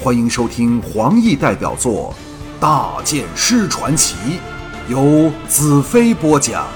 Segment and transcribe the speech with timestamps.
[0.00, 2.14] 欢迎收听黄奕代表作
[2.60, 4.14] 《大剑师传奇》，
[4.88, 6.72] 由子飞播讲。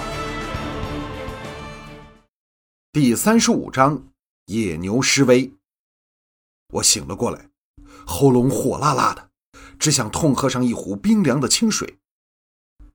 [2.90, 4.08] 第三十五章：
[4.46, 5.52] 野牛施威。
[6.72, 7.48] 我醒了过来，
[8.04, 9.30] 喉咙火辣辣的，
[9.78, 11.98] 只想痛喝上一壶冰凉的清水。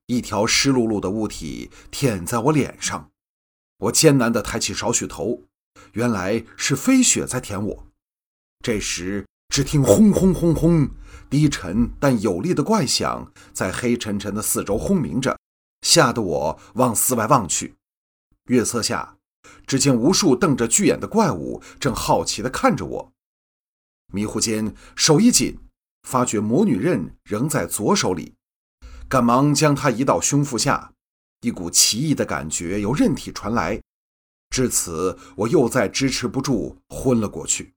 [0.08, 3.10] 一条湿漉漉的物体舔在我脸上，
[3.78, 5.44] 我艰难地抬起少许头，
[5.94, 7.88] 原来是飞雪在舔我。
[8.62, 9.26] 这时，
[9.58, 10.88] 只听轰轰轰轰，
[11.32, 15.36] 低沉但有力的怪响在黑沉沉的四周轰鸣着，
[15.82, 17.74] 吓得我往四外望去。
[18.50, 19.18] 月色下，
[19.66, 23.12] 只见无数瞪着巨眼的怪物正好奇地看着我。
[24.14, 25.58] 迷糊间，手一紧，
[26.08, 28.36] 发觉魔女刃仍在左手里，
[29.10, 30.94] 赶忙将它移到胸腹下。
[31.42, 33.82] 一股奇异的感觉由刃体传来，
[34.52, 37.74] 至此，我又再支持不住，昏了过去。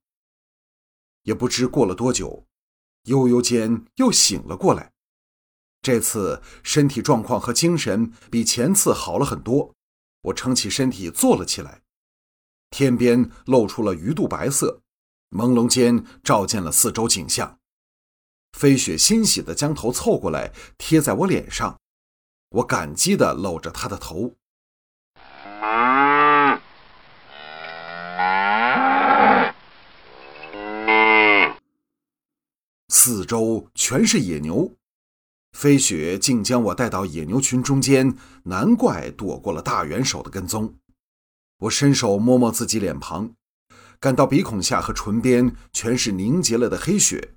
[1.22, 2.46] 也不知过了多久，
[3.04, 4.92] 悠悠间又醒了过来。
[5.82, 9.74] 这次身体状况和精神比前次好了很多。
[10.24, 11.80] 我撑起身体坐了起来，
[12.68, 14.82] 天边露出了鱼肚白色，
[15.30, 17.58] 朦胧间照见了四周景象。
[18.52, 21.80] 飞雪欣喜地将头凑过来贴在我脸上，
[22.50, 24.36] 我感激地搂着她的头。
[32.92, 34.74] 四周全是野牛，
[35.52, 40.74] 飞雪竟将我带到野牛群中间，难怪躲过了大元首的跟踪。
[41.60, 43.32] 我伸手摸摸自己脸庞，
[44.00, 47.34] 感到鼻孔下和唇边全是凝结了的黑血，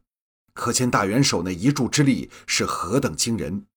[0.56, 3.68] 可见大元首那一柱之力是何等惊人。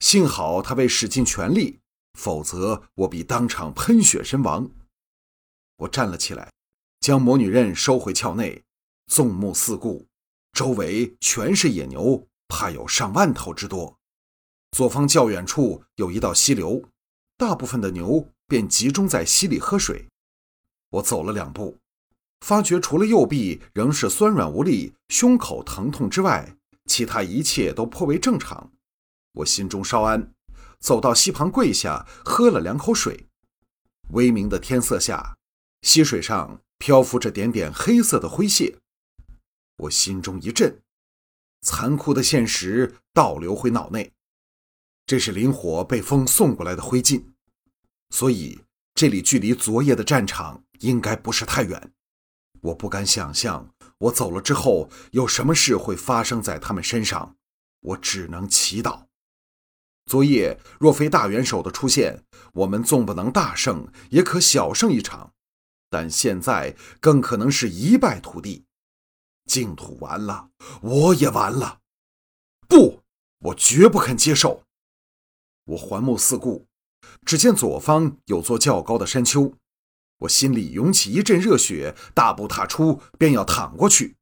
[0.00, 1.78] 幸好他未使尽全力，
[2.18, 4.68] 否则我必当场喷血身亡。
[5.76, 6.50] 我站了起来，
[6.98, 8.64] 将魔女刃收回鞘内，
[9.06, 10.08] 纵目四顾。
[10.54, 13.98] 周围全是野牛，怕有上万头之多。
[14.70, 16.80] 左方较远处有一道溪流，
[17.36, 20.08] 大部分的牛便集中在溪里喝水。
[20.90, 21.76] 我走了两步，
[22.42, 26.56] 发觉除了右臂仍是酸软无力、胸口疼痛之外，
[26.86, 28.70] 其他一切都颇为正常。
[29.32, 30.32] 我心中稍安，
[30.78, 33.26] 走到溪旁跪下，喝了两口水。
[34.10, 35.36] 微明的天色下，
[35.82, 38.78] 溪水上漂浮着点点黑色的灰屑。
[39.76, 40.80] 我心中一震，
[41.62, 44.12] 残酷的现实倒流回脑内。
[45.06, 47.24] 这是林火被风送过来的灰烬，
[48.10, 48.60] 所以
[48.94, 51.92] 这里距离昨夜的战场应该不是太远。
[52.60, 57.36] 我不敢想象，我走了之后有什么事会发生在他们身上。
[57.80, 59.04] 我只能祈祷，
[60.06, 62.24] 昨夜若非大元首的出现，
[62.54, 65.34] 我们纵不能大胜，也可小胜一场。
[65.90, 68.64] 但现在更可能是一败涂地。
[69.46, 70.50] 净土完了，
[70.82, 71.80] 我也完了。
[72.66, 73.02] 不，
[73.38, 74.64] 我绝不肯接受。
[75.64, 76.66] 我环目四顾，
[77.24, 79.54] 只见左方有座较高的山丘，
[80.18, 84.16] 我心里涌起一阵热血，大步踏出，便要躺过去。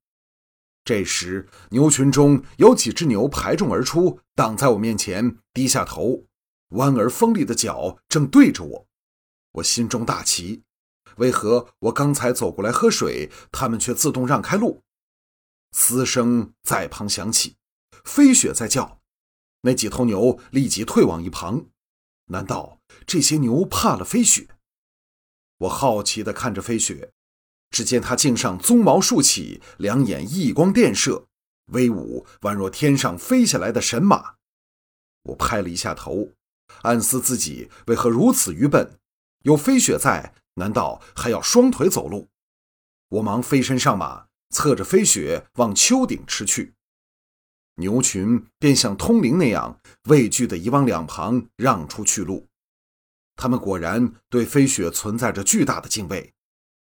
[0.85, 6.25] 这时，牛群中有几只牛排众而出，挡在我面前，低下头，
[6.71, 8.87] 弯而锋利的角正对着我。
[9.53, 10.65] 我心中大奇，
[11.19, 14.83] 为何我刚才走过来喝水，他们却自动让开路？
[15.73, 17.57] 嘶声在旁响起，
[18.05, 19.01] 飞雪在叫，
[19.63, 21.67] 那几头牛立即退往一旁。
[22.27, 24.49] 难道这些牛怕了飞雪？
[25.59, 27.13] 我好奇地看着飞雪，
[27.71, 31.27] 只见它颈上鬃毛竖起，两眼异光电射，
[31.73, 34.37] 威武宛若天上飞下来的神马。
[35.23, 36.33] 我拍了一下头，
[36.83, 38.99] 暗思自己为何如此愚笨。
[39.43, 42.29] 有飞雪在，难道还要双腿走路？
[43.09, 44.29] 我忙飞身上马。
[44.53, 46.75] 侧着飞雪往丘顶驰去，
[47.77, 52.47] 牛群便像通灵那样畏惧地移往两旁，让出去路。
[53.35, 56.35] 他们果然对飞雪存在着巨大的敬畏。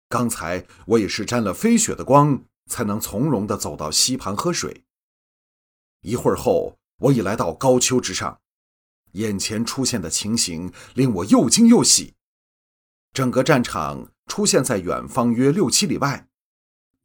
[0.07, 4.85] 刚才我也是沾了飞雪的光，才能从容地走到溪旁喝水。
[6.01, 8.39] 一会儿后，我已来到高丘之上，
[9.11, 12.13] 眼前出现的情形令我又惊又喜。
[13.11, 16.26] 整个战场出现在远方约六七里外。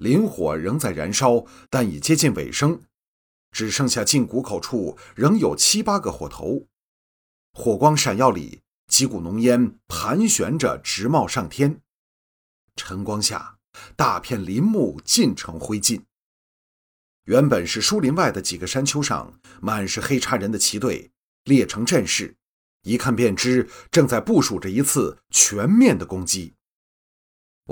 [0.02, 2.82] 林火仍在燃烧，但已接近尾声，
[3.52, 6.66] 只剩下进谷口处仍有七八个火头。
[7.52, 11.81] 火光闪耀里，几股浓烟盘旋着直冒上天。
[12.75, 13.58] 晨光下，
[13.94, 16.02] 大片林木尽成灰烬。
[17.26, 21.12] 原本是树林外的几个山丘上，满是黑叉人的骑队，
[21.44, 22.34] 列成阵势，
[22.82, 26.55] 一看便知正在部署着一次全面的攻击。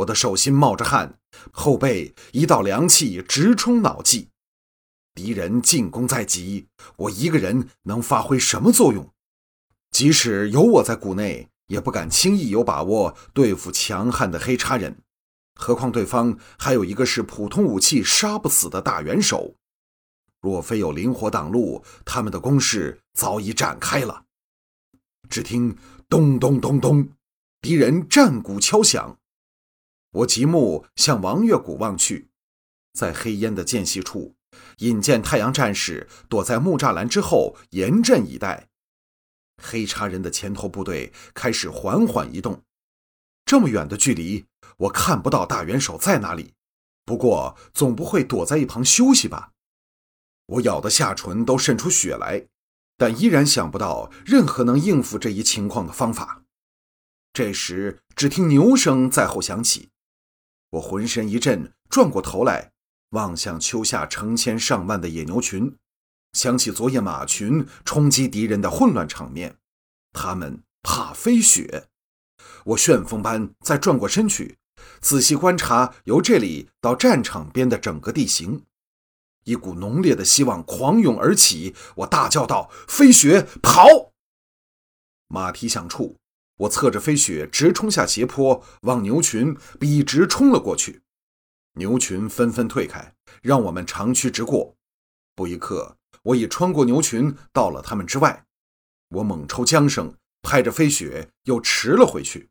[0.00, 1.18] 我的手心冒着汗，
[1.50, 4.28] 后背一道凉气直冲脑际。
[5.14, 9.10] 敌人进攻在即，我一个人能发挥什么作用？
[9.90, 14.96] 即使有我在谷内，也不敢轻易有把握对付强悍的黑叉人。
[15.54, 19.54] 何况对方还有一个是普通武器杀不死的大元首。
[20.40, 24.24] 若非有灵活挡路，他们的攻势早已展开了。
[25.28, 25.76] 只听
[26.08, 27.10] 咚咚咚咚，
[27.60, 29.18] 敌人战鼓敲响。
[30.12, 32.30] 我极目向王月谷望去，
[32.92, 34.34] 在黑烟的间隙处，
[34.78, 38.68] 引见太阳战士躲在木栅栏之后，严阵以待。
[39.62, 42.64] 黑叉人的前头部队开始缓缓移动。
[43.44, 44.46] 这么远的距离，
[44.78, 46.54] 我看不到大元首在哪里。
[47.04, 49.52] 不过，总不会躲在一旁休息吧？
[50.46, 52.46] 我咬得下唇都渗出血来，
[52.96, 56.42] 但依然想不到任何能应付这一情况的方法。
[57.32, 59.90] 这时，只听牛声在后响起，
[60.70, 62.70] 我浑身一震，转过头来，
[63.10, 65.76] 望向丘下成千上万的野牛群，
[66.32, 69.56] 想起昨夜马群冲击敌人的混乱场面，
[70.12, 71.88] 他们怕飞雪。
[72.64, 74.58] 我旋风般再转过身去，
[75.00, 78.64] 仔细观察由这里到战场边的整个地形。
[79.44, 84.12] 一股浓烈的希望狂涌而起，我大叫道：“飞雪，跑！”
[85.26, 86.18] 马蹄响处，
[86.60, 91.00] 我侧着飞雪直冲下斜坡，往牛群笔直冲了过去。
[91.74, 94.76] 牛群纷纷退开，让我们长驱直过。
[95.34, 98.44] 不一刻，我已穿过牛群，到了他们之外。
[99.08, 102.50] 我猛抽缰绳，拍着飞雪又驰了回去。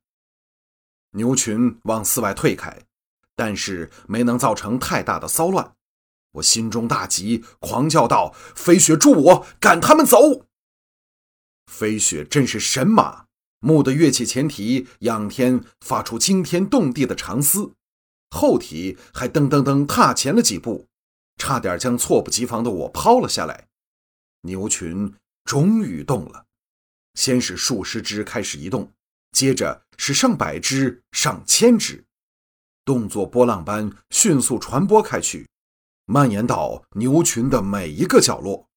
[1.12, 2.86] 牛群往四外退开，
[3.36, 5.76] 但是没能造成太大的骚乱。
[6.32, 10.48] 我心中大急，狂叫道：“飞雪助我，赶他们走！”
[11.72, 13.28] 飞雪真是神马，
[13.62, 17.74] 蓦地跃起前蹄，仰天发出惊天动地的长嘶，
[18.30, 20.88] 后蹄还噔噔噔踏前了几步，
[21.38, 23.68] 差点将猝不及防的我抛了下来。
[24.44, 25.14] 牛群
[25.44, 26.46] 终于动了，
[27.16, 28.94] 先是数十只开始移动，
[29.32, 32.06] 接着是上百只、上千只，
[32.86, 35.48] 动作波浪般迅速传播开去。
[36.06, 38.68] 蔓延到牛群的每一个角落，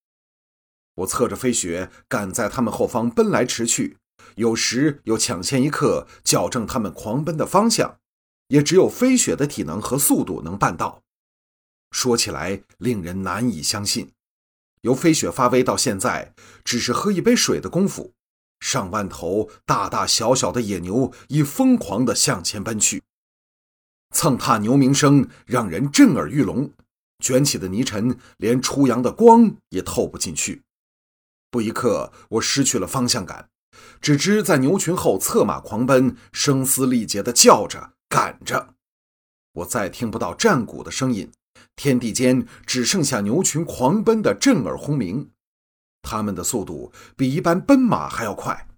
[0.96, 3.96] 我侧着飞雪赶在他们后方奔来驰去，
[4.36, 7.98] 有时又抢先一刻矫正他们狂奔的方向，
[8.48, 11.02] 也只有飞雪的体能和速度能办到。
[11.90, 14.12] 说起来令人难以相信，
[14.80, 16.34] 由飞雪发威到现在，
[16.64, 18.12] 只是喝一杯水的功夫，
[18.60, 23.02] 上万头大大小小的野牛已疯狂地向前奔去，
[24.14, 26.72] 蹭踏牛鸣声让人震耳欲聋。
[27.18, 30.62] 卷起的泥尘，连初阳的光也透不进去。
[31.52, 33.48] 不一刻，我失去了方向感，
[34.00, 38.74] 只知在牛群后策马狂奔，声嘶力竭地叫着赶着。
[39.52, 41.30] 我再听不到战鼓的声音，
[41.76, 45.30] 天地间只剩下牛群狂奔的震耳轰鸣。
[46.02, 48.68] 他们的速度比一般奔马还要快。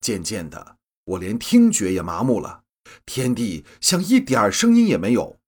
[0.00, 2.62] 渐渐的，我连听觉也麻木了，
[3.04, 5.38] 天地像一点声音也没有。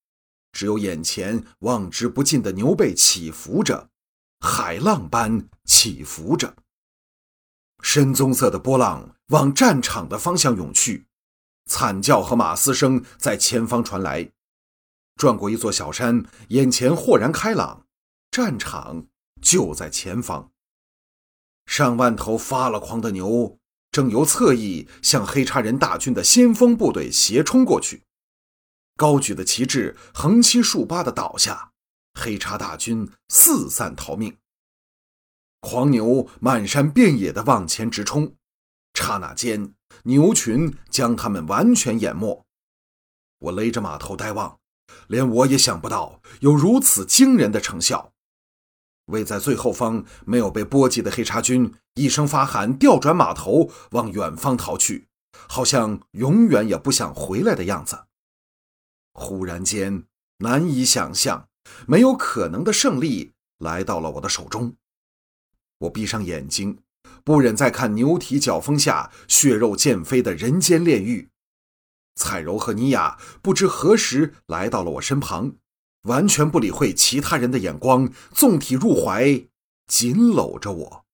[0.51, 3.91] 只有眼前望之不尽的牛背起伏着，
[4.41, 6.57] 海浪般起伏着。
[7.83, 11.07] 深棕色的波浪往战场的方向涌去，
[11.67, 14.31] 惨叫和马嘶声在前方传来。
[15.17, 17.87] 转过一座小山，眼前豁然开朗，
[18.31, 19.07] 战场
[19.41, 20.53] 就在前方。
[21.67, 23.59] 上万头发了狂的牛
[23.91, 28.05] 正由侧翼向黑叉人大军的先锋部队斜冲过去。
[28.97, 31.73] 高举的旗帜横七竖八的倒下，
[32.15, 34.37] 黑叉大军四散逃命。
[35.61, 38.35] 狂牛满山遍野的往前直冲，
[38.95, 39.75] 刹那间，
[40.05, 42.45] 牛群将他们完全淹没。
[43.39, 44.59] 我勒着马头呆望，
[45.09, 48.13] 连我也想不到有如此惊人的成效。
[49.07, 55.09] 位在最后方没有被波及的黑叉军一声发喊，调转马头往远方逃去，
[55.49, 58.05] 好像永远也不想回来的样子。
[59.15, 60.05] 忽然间，
[60.39, 61.49] 难以想象、
[61.87, 64.77] 没有可能的胜利来到了我的手中。
[65.81, 66.79] 我闭上眼睛，
[67.25, 71.29] 不忍再看牛蹄脚风下血肉溅飞的人间炼狱。
[72.17, 75.53] 彩柔和妮雅不知何时来到了我身旁，
[76.03, 79.47] 完全不理会其他人的眼光，纵体入怀，
[79.87, 81.05] 紧搂着我。